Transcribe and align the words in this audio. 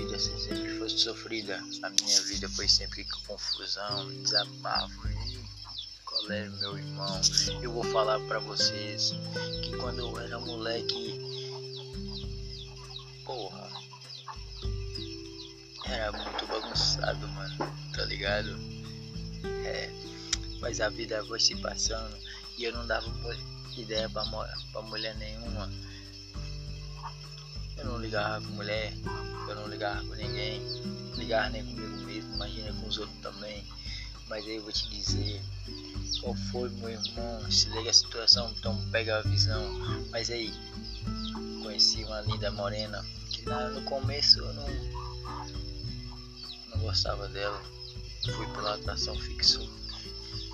vida 0.00 0.18
sempre 0.18 0.78
foi 0.78 0.88
sofrida, 0.88 1.62
a 1.82 1.90
minha 1.90 2.22
vida 2.22 2.48
foi 2.48 2.66
sempre 2.66 3.04
confusão, 3.26 4.08
desabafo. 4.22 5.08
Qual 6.06 6.32
é, 6.32 6.48
meu 6.48 6.78
irmão? 6.78 7.20
Eu 7.60 7.72
vou 7.72 7.84
falar 7.84 8.18
para 8.20 8.38
vocês 8.38 9.12
que 9.62 9.76
quando 9.76 9.98
eu 9.98 10.18
era 10.18 10.38
moleque, 10.38 11.20
porra, 13.26 13.68
era 15.84 16.12
muito 16.12 16.46
bagunçado, 16.46 17.28
mano, 17.28 17.56
tá 17.94 18.04
ligado? 18.06 18.58
É, 19.66 19.90
mas 20.60 20.80
a 20.80 20.88
vida 20.88 21.22
foi 21.26 21.38
se 21.38 21.54
passando 21.56 22.16
e 22.56 22.64
eu 22.64 22.72
não 22.72 22.86
dava 22.86 23.06
ideia 23.76 24.08
pra, 24.08 24.24
pra 24.72 24.82
mulher 24.82 25.14
nenhuma 25.16 25.70
eu 27.80 27.86
não 27.86 27.98
ligava 27.98 28.44
com 28.44 28.52
mulher, 28.52 28.92
eu 29.48 29.54
não 29.54 29.66
ligava 29.66 30.04
com 30.04 30.14
ninguém, 30.14 30.60
ligava 31.16 31.48
nem 31.50 31.64
comigo 31.64 31.96
mesmo, 32.04 32.34
imagina 32.34 32.72
com 32.74 32.86
os 32.86 32.98
outros 32.98 33.18
também. 33.20 33.64
Mas 34.28 34.44
aí 34.44 34.56
eu 34.56 34.62
vou 34.62 34.72
te 34.72 34.88
dizer, 34.90 35.42
qual 36.20 36.34
foi 36.52 36.68
meu 36.70 36.90
irmão? 36.90 37.50
Se 37.50 37.68
liga 37.70 37.90
a 37.90 37.92
situação, 37.92 38.52
então 38.56 38.76
pega 38.90 39.18
a 39.18 39.22
visão. 39.22 39.62
Mas 40.10 40.30
aí, 40.30 40.52
conheci 41.62 42.04
uma 42.04 42.20
linda 42.22 42.50
morena, 42.50 43.04
que 43.30 43.42
no 43.44 43.82
começo 43.82 44.38
eu 44.38 44.52
não, 44.52 44.68
não 46.68 46.78
gostava 46.82 47.28
dela. 47.28 47.60
Fui 48.24 48.46
pela 48.48 48.74
atração 48.74 49.16
fixo, 49.16 49.68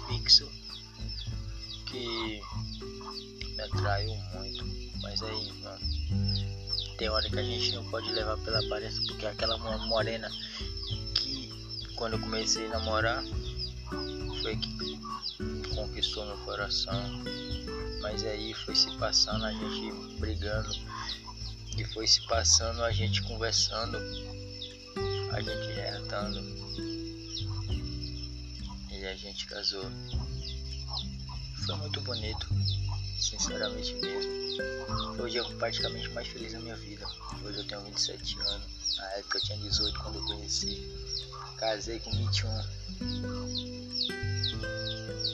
fixo, 0.08 0.48
que 1.86 2.41
me 3.56 3.62
atraiu 3.62 4.14
muito. 4.34 4.64
Mas 5.03 5.23
aí, 5.23 5.53
mano, 5.62 6.36
que 6.97 7.39
a 7.39 7.42
gente 7.42 7.72
não 7.72 7.84
pode 7.84 8.11
levar 8.11 8.39
pela 8.39 8.58
aparência, 8.58 9.02
porque 9.06 9.27
aquela 9.27 9.58
morena 9.86 10.30
que 11.14 11.50
quando 11.94 12.14
eu 12.14 12.20
comecei 12.20 12.66
a 12.66 12.70
namorar 12.70 13.22
foi 14.41 14.56
que 14.56 14.98
conquistou 15.74 16.24
meu 16.24 16.39
coração. 16.39 16.94
Mas 18.00 18.24
aí 18.24 18.55
foi 18.55 18.74
se 18.74 18.91
passando 18.97 19.44
a 19.44 19.52
gente 19.52 19.92
brigando 20.19 20.70
e 21.77 21.84
foi 21.84 22.06
se 22.06 22.27
passando 22.27 22.83
a 22.83 22.91
gente 22.91 23.22
conversando, 23.22 23.98
a 25.33 25.41
gente 25.41 25.72
retando 25.74 26.41
e 28.91 29.05
a 29.05 29.14
gente 29.14 29.47
casou. 29.47 29.84
Foi 31.67 31.77
muito 31.77 32.00
bonito 32.00 32.47
sinceramente 33.19 33.95
mesmo. 33.95 34.33
O 35.22 35.28
dia 35.28 35.45
praticamente 35.59 36.09
mais 36.11 36.28
feliz 36.28 36.53
da 36.53 36.61
minha 36.61 36.77
vida. 36.77 37.06
Hoje 37.45 37.58
eu 37.58 37.67
tenho 37.67 37.81
27 37.83 38.39
anos. 38.41 38.97
Na 38.97 39.12
época 39.12 39.39
eu 39.39 39.42
tinha 39.42 39.58
18 39.58 39.98
quando 40.00 40.19
eu 40.19 40.25
conheci. 40.25 40.86
Casei 41.56 41.98
com 42.00 42.11
21. 42.11 42.48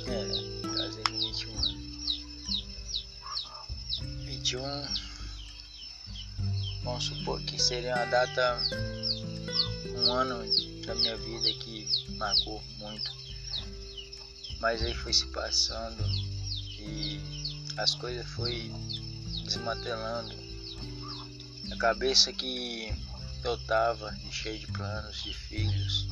É, 0.09 0.77
casei 0.77 1.05
com 1.05 1.19
21 1.19 1.59
anos. 1.59 1.83
21. 4.25 4.63
Vamos 6.85 7.05
supor 7.05 7.41
que 7.43 7.63
seria 7.63 7.95
uma 7.95 8.07
data, 8.07 8.59
um 9.95 10.13
ano 10.13 10.45
da 10.85 10.95
minha 10.97 11.17
vida 11.17 11.53
que 11.61 11.89
marcou 12.17 12.63
muito. 12.79 13.13
Mas 14.59 14.83
aí 14.83 14.95
foi 14.95 15.13
se 15.13 15.27
passando 15.27 16.32
as 17.77 17.95
coisas 17.95 18.27
foi 18.27 18.73
desmantelando. 19.45 20.35
A 21.71 21.77
cabeça 21.77 22.33
que 22.33 22.93
eu 23.45 23.59
tava 23.67 24.15
cheio 24.31 24.59
de 24.59 24.67
planos, 24.69 25.23
de 25.23 25.35
filhos. 25.35 26.07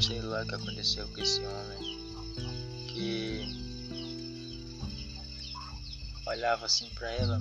Sei 0.00 0.20
lá 0.20 0.42
o 0.42 0.46
que 0.46 0.54
aconteceu 0.54 1.06
com 1.08 1.20
esse 1.20 1.40
homem. 1.40 1.98
Que 2.88 3.64
olhava 6.26 6.66
assim 6.66 6.88
pra 6.90 7.10
ela. 7.10 7.38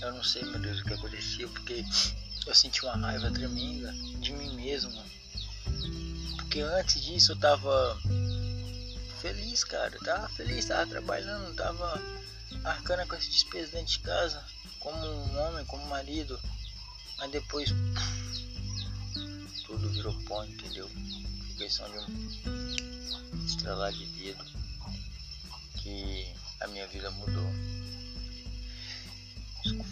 Eu 0.00 0.12
não 0.12 0.22
sei, 0.22 0.42
meu 0.44 0.58
Deus, 0.58 0.80
o 0.80 0.84
que 0.84 0.94
aconteceu, 0.94 1.48
porque 1.50 1.84
eu 2.46 2.54
senti 2.54 2.82
uma 2.84 2.96
raiva 2.96 3.30
tremenda 3.30 3.92
de 4.20 4.32
mim 4.32 4.54
mesmo. 4.54 4.92
Porque 6.36 6.60
antes 6.60 7.02
disso 7.02 7.32
eu 7.32 7.36
tava 7.36 7.98
feliz, 9.20 9.64
cara. 9.64 9.98
Tava 9.98 10.28
feliz, 10.30 10.64
tava 10.64 10.86
trabalhando, 10.86 11.54
tava 11.54 12.02
arcando 12.64 13.06
com 13.06 13.14
essa 13.14 13.30
despesa 13.30 13.72
dentro 13.72 13.92
de 13.92 13.98
casa, 14.00 14.44
como 14.80 14.98
um 15.06 15.38
homem, 15.38 15.64
como 15.66 15.84
marido. 15.86 16.40
Mas 17.18 17.30
depois 17.30 17.70
tudo 19.66 19.88
virou 19.90 20.14
pó, 20.22 20.42
entendeu? 20.44 20.88
Foi 20.88 21.54
questão 21.56 21.90
de 21.90 21.98
um 21.98 23.46
estralar 23.46 23.92
de 23.92 24.06
dedo 24.06 24.44
que 25.78 26.32
a 26.60 26.66
minha 26.68 26.86
vida 26.88 27.10
mudou. 27.10 27.50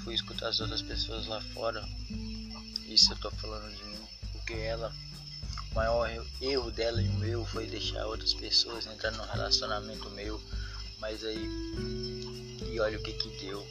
Fui 0.02 0.14
escutar 0.14 0.48
as 0.48 0.60
outras 0.60 0.80
pessoas 0.80 1.26
lá 1.26 1.40
fora. 1.52 1.86
Isso 2.86 3.12
eu 3.12 3.18
tô 3.18 3.30
falando 3.32 3.76
de 3.76 3.84
mim, 3.84 4.08
porque 4.32 4.54
ela 4.54 4.92
o 5.70 5.74
maior 5.74 6.26
erro 6.40 6.70
dela 6.70 7.00
e 7.02 7.08
o 7.08 7.14
meu 7.14 7.44
foi 7.44 7.66
deixar 7.66 8.06
outras 8.06 8.34
pessoas 8.34 8.86
entrar 8.86 9.12
no 9.12 9.24
relacionamento 9.24 10.10
meu. 10.10 10.40
Mas 10.98 11.24
aí, 11.24 11.48
e 12.70 12.80
olha 12.80 12.98
o 12.98 13.02
que 13.02 13.12
que 13.12 13.28
deu. 13.46 13.66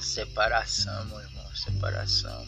Separação, 0.00 1.04
meu 1.06 1.20
irmão, 1.20 1.44
separação. 1.54 2.46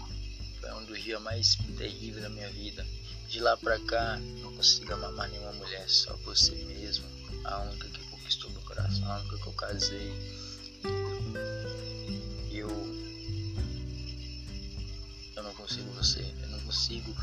Foi 0.60 0.72
um 0.72 0.84
dos 0.84 1.02
dias 1.02 1.20
mais 1.22 1.56
terríveis 1.76 2.22
da 2.22 2.28
minha 2.28 2.50
vida. 2.50 2.86
De 3.28 3.40
lá 3.40 3.56
pra 3.56 3.78
cá, 3.80 4.18
não 4.40 4.54
consigo 4.54 4.92
amar 4.92 5.28
nenhuma 5.28 5.52
mulher, 5.52 5.88
só 5.88 6.14
você 6.24 6.52
mesmo. 6.52 7.06
A 7.44 7.60
única 7.60 7.88
que 7.88 7.98
conquistou 8.10 8.50
meu 8.50 8.60
coração, 8.62 9.10
a 9.10 9.18
única 9.18 9.38
que 9.38 9.46
eu 9.46 9.52
casei. 9.54 10.12
Eu. 12.50 12.68
Eu 15.36 15.42
não 15.42 15.54
consigo 15.54 15.90
você, 15.92 16.20
eu 16.42 16.48
não 16.48 16.60
consigo 16.60 17.14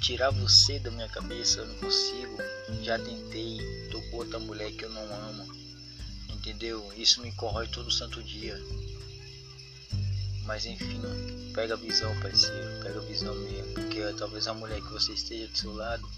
tirar 0.00 0.30
você 0.30 0.78
da 0.78 0.90
minha 0.90 1.08
cabeça, 1.08 1.60
eu 1.60 1.66
não 1.66 1.74
consigo. 1.76 2.36
Já 2.82 2.98
tentei, 2.98 3.58
tô 3.90 4.00
com 4.02 4.16
outra 4.16 4.38
mulher 4.38 4.72
que 4.72 4.84
eu 4.84 4.90
não 4.90 5.02
amo. 5.28 5.46
Entendeu? 6.30 6.92
Isso 6.96 7.20
me 7.20 7.32
corrói 7.32 7.66
todo 7.68 7.90
santo 7.90 8.22
dia. 8.22 8.56
Mas 10.44 10.64
enfim, 10.64 11.00
pega 11.54 11.74
a 11.74 11.76
visão, 11.76 12.14
parceiro, 12.20 12.82
pega 12.82 12.98
a 12.98 13.02
visão 13.02 13.34
mesmo. 13.34 13.74
Porque 13.74 14.00
talvez 14.16 14.46
a 14.46 14.54
mulher 14.54 14.80
que 14.80 14.92
você 14.92 15.12
esteja 15.12 15.48
do 15.48 15.58
seu 15.58 15.74
lado, 15.74 16.08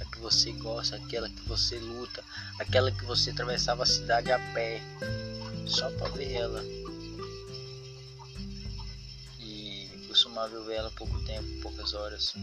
a 0.00 0.04
que 0.04 0.18
você 0.18 0.50
gosta, 0.52 0.96
aquela 0.96 1.28
que 1.28 1.42
você 1.42 1.78
luta, 1.78 2.24
aquela 2.58 2.90
que 2.90 3.04
você 3.04 3.30
atravessava 3.30 3.84
a 3.84 3.86
cidade 3.86 4.32
a 4.32 4.38
pé, 4.52 4.82
só 5.66 5.90
pra 5.92 6.08
ver 6.08 6.32
ela. 6.32 6.64
E 9.38 9.88
costumava 10.08 10.60
ver 10.64 10.74
ela 10.74 10.90
pouco 10.90 11.18
tempo, 11.20 11.60
poucas 11.62 11.94
horas 11.94 12.34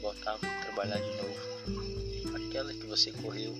voltava 0.00 0.38
para 0.38 0.60
trabalhar 0.62 0.98
de 0.98 1.16
novo. 1.16 2.46
Aquela 2.48 2.72
que 2.72 2.86
você 2.86 3.12
correu, 3.12 3.54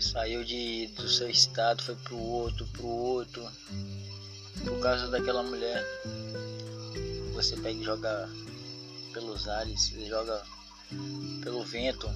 saiu 0.00 0.44
de, 0.44 0.88
do 0.88 1.08
seu 1.08 1.28
estado, 1.28 1.82
foi 1.82 1.96
pro 1.96 2.16
outro, 2.16 2.66
pro 2.68 2.86
outro, 2.86 3.48
por 4.64 4.80
causa 4.80 5.08
daquela 5.08 5.42
mulher. 5.42 5.84
Você 7.34 7.56
pega 7.56 7.80
e 7.80 7.84
joga 7.84 8.28
pelos 9.12 9.48
ares, 9.48 9.92
joga 10.08 10.42
pelo 11.42 11.64
vento. 11.64 12.08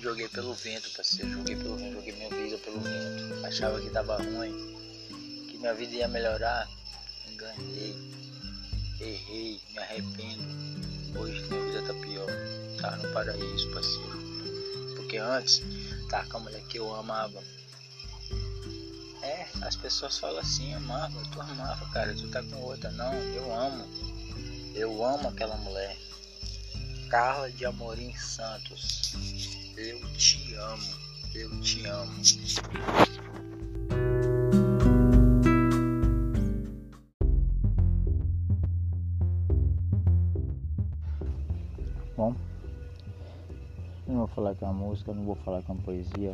Joguei 0.00 0.28
pelo 0.28 0.54
vento, 0.54 0.90
parceiro. 0.90 1.32
Joguei 1.32 1.56
pelo 1.56 1.76
vento, 1.76 1.94
joguei 1.94 2.12
minha 2.12 2.30
vida 2.30 2.58
pelo 2.58 2.80
vento. 2.80 3.44
Achava 3.44 3.80
que 3.80 3.90
tava 3.90 4.16
ruim, 4.16 4.52
que 5.50 5.58
minha 5.58 5.74
vida 5.74 5.96
ia 5.96 6.08
melhorar. 6.08 6.68
Enganei, 7.28 7.96
errei, 9.00 9.60
me 9.70 9.78
arrependo. 9.78 10.67
Hoje 11.16 11.42
minha 11.48 11.64
vida 11.64 11.82
tá 11.82 11.94
pior. 11.94 12.26
Tá 12.80 12.96
no 12.96 13.12
paraíso, 13.12 13.70
parceiro. 13.70 14.18
Porque 14.96 15.18
antes, 15.18 15.62
tá 16.08 16.24
com 16.26 16.38
a 16.38 16.40
mulher 16.40 16.62
que 16.62 16.78
eu 16.78 16.94
amava. 16.94 17.42
É, 19.22 19.46
as 19.62 19.76
pessoas 19.76 20.18
falam 20.18 20.38
assim, 20.38 20.72
amava, 20.74 21.20
tu 21.32 21.40
amava, 21.40 21.86
cara, 21.90 22.14
tu 22.14 22.28
tá 22.28 22.42
com 22.42 22.56
outra. 22.62 22.90
Não, 22.92 23.12
eu 23.12 23.54
amo. 23.54 23.86
Eu 24.74 25.04
amo 25.04 25.28
aquela 25.28 25.56
mulher. 25.56 25.96
Carla 27.10 27.50
de 27.50 27.64
Amorim 27.64 28.14
Santos. 28.16 29.12
Eu 29.76 30.00
te 30.12 30.54
amo. 30.54 30.98
Eu 31.34 31.60
te 31.60 31.86
amo. 31.86 32.14
Falar 44.38 44.54
com 44.54 44.66
a 44.66 44.72
música, 44.72 45.12
não 45.12 45.24
vou 45.24 45.34
falar 45.34 45.64
com 45.64 45.72
a 45.72 45.74
poesia. 45.74 46.32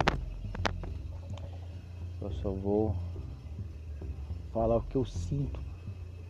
Eu 2.21 2.31
só 2.33 2.51
vou 2.51 2.95
falar 4.53 4.77
o 4.77 4.83
que 4.83 4.97
eu 4.97 5.07
sinto, 5.07 5.59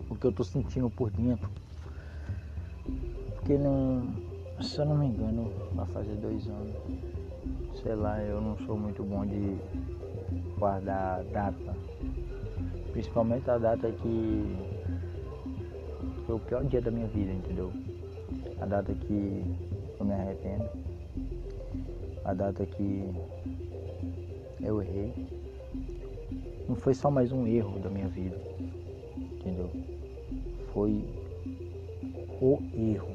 o 0.08 0.14
que 0.14 0.24
eu 0.24 0.30
tô 0.30 0.44
sentindo 0.44 0.88
por 0.88 1.10
dentro. 1.10 1.50
Porque 3.34 3.58
não, 3.58 4.06
se 4.62 4.78
eu 4.78 4.84
não 4.84 4.96
me 4.96 5.06
engano, 5.06 5.50
vai 5.74 5.84
fazer 5.86 6.14
dois 6.14 6.46
anos. 6.46 6.76
Sei 7.82 7.96
lá, 7.96 8.22
eu 8.22 8.40
não 8.40 8.56
sou 8.58 8.78
muito 8.78 9.02
bom 9.02 9.26
de 9.26 9.58
guardar 10.56 11.24
data. 11.24 11.76
Principalmente 12.92 13.50
a 13.50 13.58
data 13.58 13.90
que 13.90 14.56
foi 16.24 16.36
o 16.36 16.38
pior 16.38 16.64
dia 16.66 16.80
da 16.80 16.92
minha 16.92 17.08
vida, 17.08 17.32
entendeu? 17.32 17.72
A 18.60 18.64
data 18.64 18.94
que 18.94 19.42
eu 19.98 20.06
me 20.06 20.12
arrependo. 20.12 20.93
A 22.24 22.32
data 22.32 22.64
que 22.64 23.04
eu 24.62 24.80
errei. 24.80 25.12
Não 26.68 26.74
foi 26.74 26.94
só 26.94 27.10
mais 27.10 27.30
um 27.30 27.46
erro 27.46 27.78
da 27.78 27.90
minha 27.90 28.08
vida, 28.08 28.36
entendeu? 29.20 29.70
Foi 30.72 31.04
o 32.40 32.58
erro. 32.72 33.14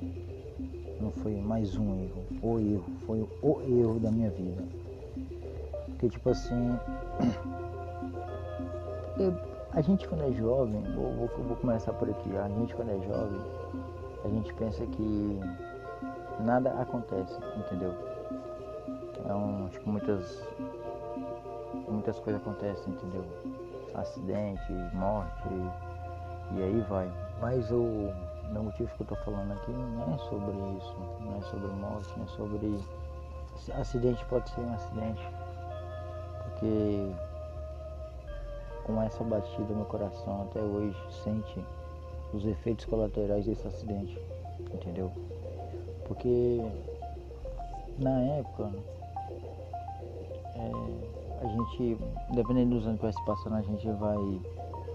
Não 1.01 1.11
foi 1.11 1.35
mais 1.35 1.75
um 1.75 2.03
erro, 2.03 2.23
o 2.44 2.59
erro. 2.59 2.85
Foi 3.06 3.27
o 3.41 3.61
erro 3.61 4.00
da 4.00 4.11
minha 4.11 4.29
vida. 4.29 4.63
Porque 5.88 6.09
tipo 6.09 6.29
assim. 6.29 6.77
A 9.71 9.81
gente 9.81 10.07
quando 10.07 10.23
é 10.23 10.31
jovem, 10.31 10.81
vou, 10.95 11.13
vou, 11.13 11.27
vou 11.27 11.56
começar 11.57 11.94
por 11.94 12.09
aqui, 12.09 12.35
a 12.35 12.50
gente 12.50 12.73
quando 12.73 12.89
é 12.89 13.00
jovem, 13.07 13.39
a 14.25 14.27
gente 14.27 14.51
pensa 14.56 14.83
que 14.88 15.39
nada 16.39 16.71
acontece, 16.71 17.38
entendeu? 17.56 17.94
Então, 19.30 19.70
que 19.72 19.88
muitas, 19.88 20.44
muitas 21.88 22.20
coisas 22.20 22.42
acontecem, 22.42 22.92
entendeu? 22.92 23.24
Acidente, 23.94 24.74
morte, 24.92 25.50
e 26.56 26.64
aí 26.64 26.84
vai. 26.90 27.08
Mas 27.40 27.70
o 27.70 28.12
meu 28.52 28.64
motivo 28.64 28.90
que 28.96 29.04
eu 29.04 29.06
tô 29.06 29.16
falando 29.18 29.52
aqui 29.52 29.72
não 29.72 30.16
é 30.16 30.18
sobre 30.18 30.58
isso, 30.80 30.96
não 31.20 31.38
é 31.38 31.42
sobre 31.42 31.68
morte, 31.68 32.12
não 32.18 32.26
é 32.26 32.28
sobre. 32.30 32.80
Acidente 33.80 34.26
pode 34.26 34.50
ser 34.50 34.62
um 34.62 34.74
acidente, 34.74 35.22
porque 36.42 37.12
com 38.84 39.00
essa 39.04 39.24
batida 39.24 39.76
no 39.76 39.86
coração 39.86 40.42
até 40.50 40.60
hoje 40.60 40.98
sente 41.24 41.64
os 42.34 42.44
efeitos 42.48 42.86
colaterais 42.86 43.46
desse 43.46 43.68
acidente, 43.68 44.20
entendeu? 44.74 45.12
Porque 46.08 46.66
na 48.00 48.22
época 48.22 48.72
é, 50.59 51.45
a 51.45 51.47
gente, 51.47 51.97
dependendo 52.33 52.75
dos 52.75 52.85
anos 52.85 52.97
que 52.97 53.03
vai 53.03 53.13
se 53.13 53.25
passando, 53.25 53.56
a 53.56 53.61
gente 53.61 53.88
vai 53.91 54.17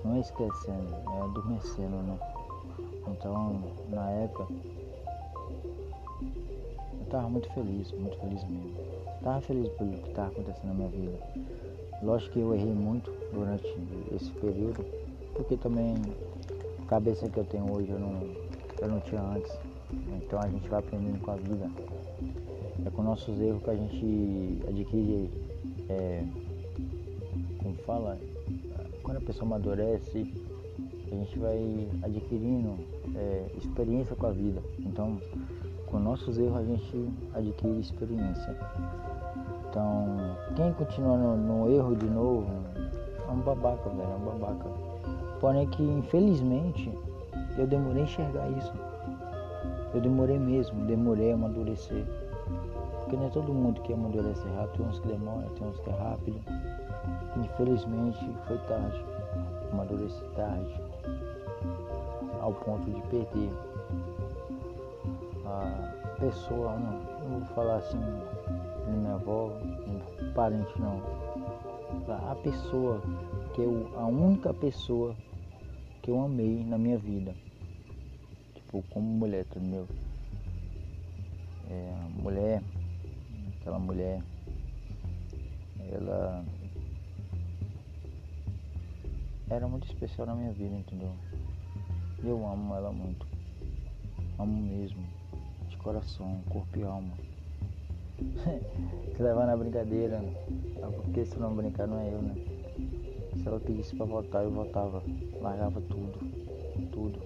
não 0.04 0.16
é 0.16 0.20
esquecendo, 0.20 0.94
é 1.16 1.20
adormecendo, 1.22 1.96
né? 1.96 2.18
Então 3.08 3.62
na 3.88 4.10
época 4.10 4.46
eu 7.00 7.06
tava 7.10 7.28
muito 7.28 7.50
feliz, 7.52 7.90
muito 7.92 8.16
feliz 8.18 8.44
mesmo. 8.44 8.74
Tava 9.22 9.40
feliz 9.40 9.72
pelo 9.72 9.92
que 9.92 10.10
tava 10.10 10.28
acontecendo 10.28 10.68
na 10.68 10.74
minha 10.74 10.88
vida. 10.88 11.18
Lógico 12.02 12.34
que 12.34 12.40
eu 12.40 12.54
errei 12.54 12.72
muito 12.72 13.10
durante 13.32 13.66
esse 14.14 14.30
período, 14.32 14.84
porque 15.34 15.56
também 15.56 15.94
a 16.82 16.86
cabeça 16.86 17.28
que 17.28 17.38
eu 17.38 17.44
tenho 17.44 17.72
hoje 17.72 17.90
eu 17.90 17.98
não, 17.98 18.20
eu 18.82 18.88
não 18.88 19.00
tinha 19.00 19.22
antes. 19.22 19.52
Então 20.16 20.38
a 20.38 20.48
gente 20.48 20.68
vai 20.68 20.80
aprendendo 20.80 21.20
com 21.22 21.30
a 21.30 21.36
vida. 21.36 21.70
É 22.84 22.90
com 22.90 23.02
nossos 23.02 23.40
erros 23.40 23.62
que 23.62 23.70
a 23.70 23.74
gente 23.74 24.62
adquire, 24.68 25.30
é, 25.88 26.24
como 27.62 27.74
fala, 27.86 28.18
quando 29.02 29.18
a 29.18 29.20
pessoa 29.20 29.46
amadurece, 29.46 30.26
a 31.10 31.14
gente 31.14 31.38
vai 31.38 31.88
adquirindo 32.02 32.76
é, 33.14 33.46
experiência 33.56 34.16
com 34.16 34.26
a 34.26 34.30
vida. 34.30 34.62
Então, 34.80 35.20
com 35.86 35.98
nossos 35.98 36.38
erros 36.38 36.56
a 36.56 36.64
gente 36.64 37.08
adquire 37.34 37.80
experiência. 37.80 38.56
Então, 39.68 40.36
quem 40.56 40.72
continua 40.72 41.16
no, 41.16 41.36
no 41.36 41.70
erro 41.70 41.94
de 41.94 42.06
novo 42.06 42.46
é 43.28 43.30
um 43.30 43.40
babaca, 43.40 43.90
velho, 43.90 44.02
é 44.02 44.16
um 44.16 44.24
babaca. 44.24 44.68
Porém 45.40 45.66
que, 45.68 45.82
infelizmente, 45.82 46.90
eu 47.58 47.66
demorei 47.66 48.02
a 48.02 48.04
enxergar 48.04 48.50
isso. 48.50 48.72
Eu 49.92 50.00
demorei 50.00 50.38
mesmo, 50.38 50.84
demorei 50.86 51.32
a 51.32 51.34
amadurecer. 51.34 52.04
Porque 53.04 53.16
não 53.16 53.26
é 53.26 53.30
todo 53.30 53.52
mundo 53.52 53.82
que 53.82 53.92
amadurece 53.92 54.48
rápido, 54.48 54.78
tem 54.78 54.86
uns 54.86 54.98
que 54.98 55.08
demoram, 55.08 55.48
tem 55.50 55.68
uns 55.68 55.78
que 55.78 55.90
é 55.90 55.92
rápido. 55.92 56.40
Infelizmente 57.36 58.18
foi 58.46 58.58
tarde, 58.66 59.04
amadureci 59.70 60.24
tarde, 60.34 60.80
ao 62.40 62.54
ponto 62.54 62.90
de 62.90 63.00
perder 63.02 63.50
a 65.46 66.16
pessoa, 66.18 66.76
não, 66.78 67.28
não 67.28 67.38
vou 67.40 67.48
falar 67.54 67.76
assim, 67.76 68.00
minha 68.88 69.14
avó, 69.14 69.50
parente 70.34 70.80
não. 70.80 71.00
A 72.30 72.34
pessoa 72.36 73.02
que 73.54 73.60
eu, 73.60 73.90
a 73.96 74.06
única 74.06 74.52
pessoa 74.54 75.14
que 76.02 76.10
eu 76.10 76.20
amei 76.20 76.64
na 76.64 76.76
minha 76.76 76.98
vida. 76.98 77.34
Tipo, 78.54 78.82
como 78.90 79.06
mulher, 79.06 79.46
entendeu? 79.50 79.86
É, 81.70 81.94
mulher, 82.22 82.62
aquela 83.64 83.78
mulher, 83.78 84.20
ela 85.90 86.44
era 89.48 89.66
muito 89.66 89.86
especial 89.86 90.26
na 90.26 90.34
minha 90.34 90.52
vida, 90.52 90.76
entendeu? 90.76 91.10
E 92.22 92.28
eu 92.28 92.46
amo 92.46 92.74
ela 92.74 92.92
muito. 92.92 93.26
Amo 94.38 94.54
mesmo, 94.54 95.02
de 95.70 95.78
coração, 95.78 96.42
corpo 96.50 96.78
e 96.78 96.82
alma. 96.82 97.14
Se 99.16 99.22
levar 99.22 99.46
na 99.46 99.56
brincadeira, 99.56 100.20
porque 100.96 101.24
se 101.24 101.38
não 101.38 101.54
brincar 101.54 101.86
não 101.86 102.00
é 102.00 102.12
eu, 102.12 102.20
né? 102.20 102.34
Se 103.34 103.48
ela 103.48 103.58
pedisse 103.58 103.96
pra 103.96 104.04
voltar, 104.04 104.42
eu 104.42 104.50
voltava. 104.50 105.02
Largava 105.40 105.80
tudo, 105.80 106.18
tudo. 106.92 107.18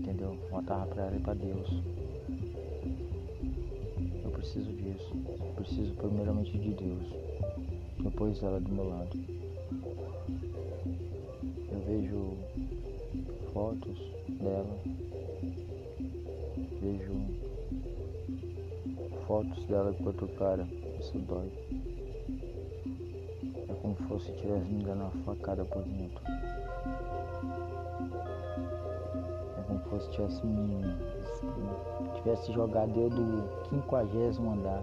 Entendeu? 0.00 0.36
Voltava 0.50 0.86
pra 0.86 1.04
ela 1.04 1.16
e 1.16 1.20
pra 1.20 1.34
Deus. 1.34 1.68
Preciso 4.44 4.72
disso. 4.74 5.16
Preciso 5.56 5.94
primeiramente 5.94 6.58
de 6.58 6.74
Deus. 6.74 7.02
Depois 7.98 8.42
ela 8.42 8.60
do 8.60 8.70
meu 8.70 8.90
lado. 8.90 9.18
Eu 11.72 11.80
vejo 11.86 12.36
fotos 13.54 13.98
dela. 14.28 14.78
Vejo 16.82 17.14
fotos 19.26 19.64
dela 19.64 19.94
com 19.94 20.04
outro 20.04 20.28
cara, 20.36 20.68
isso 21.00 21.18
dói. 21.20 21.50
É 23.66 23.74
como 23.80 23.96
se 23.96 24.02
fosse 24.02 24.32
tivesse 24.32 24.70
me 24.70 24.84
dando 24.84 25.04
uma 25.04 25.10
facada 25.24 25.64
por 25.64 25.82
dentro. 25.84 26.22
Como 29.66 30.00
se 30.00 30.10
tivesse 30.10 30.42
tivesse 32.16 32.52
jogado 32.52 32.98
eu 32.98 33.08
do 33.08 33.62
quinquagésimo 33.64 34.52
andar. 34.52 34.82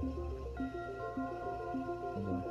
Entendeu? 2.11 2.41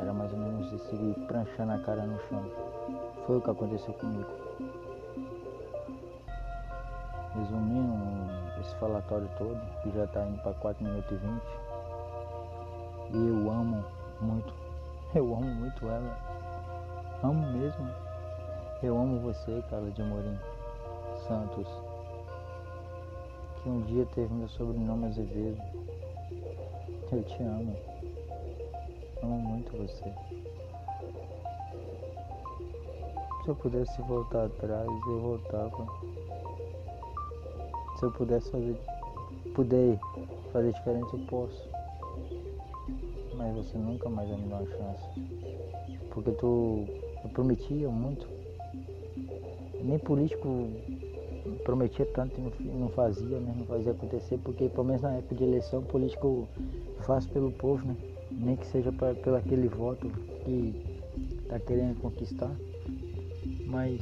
Era 0.00 0.12
mais 0.12 0.32
ou 0.32 0.38
menos 0.38 0.72
isso, 0.72 1.14
pranchando 1.26 1.72
a 1.72 1.78
cara 1.78 2.02
no 2.06 2.18
chão. 2.28 2.44
Foi 3.26 3.36
o 3.36 3.40
que 3.40 3.50
aconteceu 3.50 3.94
comigo. 3.94 4.30
Resumindo, 7.34 7.94
esse 8.60 8.74
falatório 8.76 9.28
todo, 9.38 9.60
que 9.82 9.90
já 9.90 10.04
está 10.04 10.26
indo 10.26 10.42
para 10.42 10.54
4 10.54 10.84
minutos 10.84 11.12
e 11.12 11.16
20. 11.16 11.42
E 13.10 13.28
eu 13.28 13.50
amo 13.50 13.84
muito, 14.20 14.54
eu 15.14 15.34
amo 15.34 15.46
muito 15.46 15.86
ela. 15.86 16.18
Amo 17.22 17.46
mesmo. 17.52 17.88
Eu 18.82 18.96
amo 18.96 19.20
você, 19.20 19.62
Carla 19.68 19.90
de 19.90 20.02
Amorim 20.02 20.38
Santos. 21.28 21.68
Que 23.62 23.68
um 23.68 23.82
dia 23.82 24.06
teve 24.14 24.32
meu 24.32 24.48
sobrenome 24.48 25.06
Azevedo. 25.06 25.60
Eu 27.12 27.22
te 27.22 27.42
amo. 27.42 27.76
Amo 29.22 29.38
muito 29.38 29.76
você. 29.76 30.10
Se 33.42 33.48
eu 33.48 33.54
pudesse 33.54 34.00
voltar 34.02 34.46
atrás, 34.46 34.88
eu 34.88 35.20
voltava. 35.20 35.86
Se 37.98 38.04
eu 38.04 38.12
pudesse 38.12 38.50
fazer, 38.50 38.80
puder 39.54 39.98
fazer 40.50 40.72
diferença, 40.72 41.14
eu 41.14 41.26
posso. 41.26 41.68
Mas 43.36 43.54
você 43.54 43.76
nunca 43.76 44.08
mais 44.08 44.30
vai 44.30 44.38
me 44.38 44.48
dar 44.48 44.56
uma 44.56 44.66
chance. 44.66 45.20
Porque 46.10 46.30
tu 46.32 46.86
eu 47.22 47.30
prometia 47.30 47.88
muito. 47.88 48.26
Nem 49.82 49.98
político 49.98 50.70
prometia 51.64 52.06
tanto 52.06 52.34
e 52.60 52.64
não 52.64 52.88
fazia, 52.88 53.38
né? 53.38 53.54
Não 53.56 53.66
fazia 53.66 53.92
acontecer, 53.92 54.38
porque 54.38 54.68
pelo 54.68 54.84
menos 54.84 55.02
na 55.02 55.14
época 55.14 55.34
de 55.34 55.44
eleição 55.44 55.82
política 55.82 56.26
eu 56.26 56.48
faço 57.00 57.28
pelo 57.30 57.50
povo, 57.52 57.86
né? 57.86 57.96
Nem 58.30 58.56
que 58.56 58.66
seja 58.66 58.92
pelo 58.92 59.36
aquele 59.36 59.68
voto 59.68 60.08
que 60.44 60.74
tá 61.48 61.58
querendo 61.58 62.00
conquistar. 62.00 62.54
Mas 63.66 64.00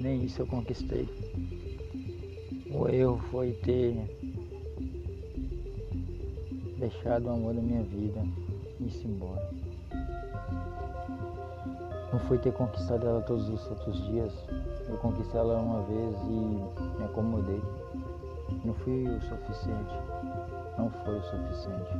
nem 0.00 0.24
isso 0.24 0.42
eu 0.42 0.46
conquistei. 0.46 1.08
O 2.70 2.88
erro 2.88 3.18
foi 3.30 3.52
ter 3.52 3.94
deixado 6.78 7.26
o 7.26 7.30
amor 7.30 7.54
da 7.54 7.62
minha 7.62 7.82
vida 7.82 8.22
e 8.80 8.84
ir 8.84 9.06
embora. 9.06 9.50
Não 12.12 12.20
foi 12.20 12.38
ter 12.38 12.52
conquistado 12.52 13.06
ela 13.06 13.20
todos 13.22 13.48
os 13.48 13.66
outros 13.70 14.04
dias. 14.06 14.32
Eu 14.88 14.96
conquistei 14.98 15.40
ela 15.40 15.58
uma 15.58 15.80
vez 15.82 16.16
e 16.22 16.98
me 16.98 17.04
acomodei. 17.04 17.62
Não 18.64 18.74
fui 18.74 19.08
o 19.08 19.20
suficiente. 19.22 19.94
Não 20.78 20.90
foi 20.90 21.18
o 21.18 21.22
suficiente. 21.22 21.96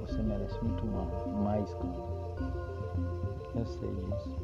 Você 0.00 0.22
merece 0.22 0.58
muito 0.64 0.84
mais, 1.42 1.72
cara. 1.74 2.10
Eu 3.54 3.66
sei 3.66 3.88
disso. 3.88 4.36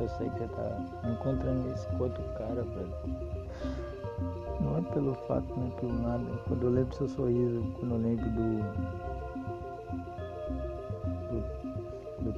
Eu 0.00 0.08
sei 0.10 0.30
que 0.30 0.38
você 0.38 0.48
tá 0.48 1.10
encontrando 1.10 1.70
esse 1.72 1.88
outro 1.98 2.22
cara, 2.34 2.62
velho. 2.62 2.94
Não 4.60 4.78
é 4.78 4.82
pelo 4.92 5.14
fato, 5.26 5.54
nem 5.56 5.70
pelo 5.72 5.92
nada. 5.92 6.24
Quando 6.46 6.62
eu 6.64 6.70
lembro 6.70 6.90
do 6.90 6.94
seu 6.94 7.08
sorriso, 7.08 7.62
quando 7.78 7.94
eu 7.94 8.00
lembro 8.00 8.30
do, 8.30 9.27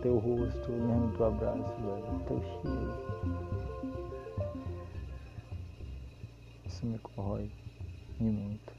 teu 0.03 0.19
rosto, 0.19 0.71
lembro 0.71 1.09
do 1.09 1.17
teu 1.17 1.27
abraço, 1.27 1.75
velho, 1.83 2.07
do 2.07 2.25
teu 2.27 2.41
cheiro. 2.43 2.95
Isso 6.67 6.87
me 6.87 6.99
corrói 6.99 7.51
e 8.19 8.25
muito. 8.25 8.73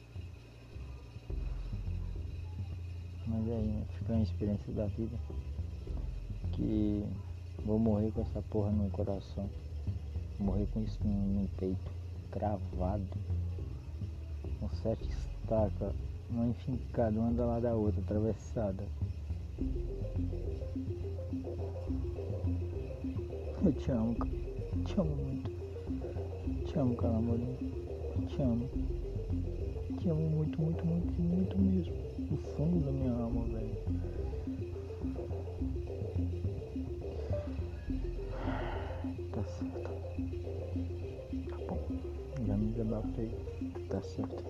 Mas 3.28 3.48
é 3.48 3.51
né? 3.51 3.86
Fica 4.00 4.13
uma 4.13 4.24
experiência 4.24 4.74
da 4.74 4.86
vida 4.88 5.18
que 6.54 7.06
vou 7.66 7.78
morrer 7.78 8.12
com 8.12 8.22
essa 8.22 8.42
porra 8.50 8.72
no 8.72 8.90
coração. 8.90 9.48
Vou 10.40 10.48
morrer 10.48 10.68
com 10.74 10.82
isso 10.82 11.00
no, 11.04 11.42
no 11.42 11.48
peito 11.50 11.92
cravado, 12.32 13.06
com 14.60 14.70
sete 14.70 15.08
estacas, 15.08 15.94
uma 16.30 16.48
enfincada, 16.48 17.20
uma 17.20 17.32
da 17.32 17.46
lado 17.46 17.62
da 17.62 17.74
outra, 17.75 18.01
atravessada. 18.01 18.84
Eu 23.63 23.72
te 23.74 23.91
amo, 23.91 24.15
cara. 24.15 24.32
Eu 24.75 24.84
te 24.84 25.00
amo 25.00 25.15
muito. 25.15 25.51
Eu 26.48 26.63
te 26.65 26.80
amo, 26.80 26.96
cara, 26.96 27.15
amor. 27.15 27.39
Eu 27.39 28.25
te 28.25 28.41
amo. 28.41 28.70
Eu 29.89 29.96
te 29.98 30.10
amo 30.10 30.30
muito, 30.30 30.60
muito, 30.60 30.88
muito, 30.88 31.22
muito 31.22 31.60
mesmo. 31.60 31.94
No 32.30 32.38
fundo 32.38 32.84
da 32.84 32.91
minha 32.91 33.12
alma, 33.12 33.46
velho. 33.46 33.77
Tá 39.32 39.44
certo. 39.44 39.91
Tá 41.50 41.58
bom. 41.68 41.80
Já 42.48 42.58
me 42.58 42.65
desabafei. 42.72 43.32
Tá 43.89 44.01
certo. 44.01 44.44